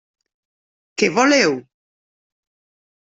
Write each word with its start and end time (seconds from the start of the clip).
Què 1.01 1.09
voleu? 1.19 1.55